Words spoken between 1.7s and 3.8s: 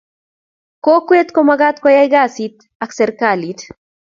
koyay kasit ak serikalit.